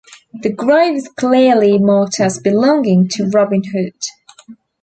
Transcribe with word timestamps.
The 0.33 0.49
grave 0.49 0.95
is 0.95 1.07
clearly 1.09 1.77
marked 1.77 2.19
as 2.19 2.39
belonging 2.39 3.07
to 3.09 3.27
Robin 3.27 3.63
Hood. 3.63 3.93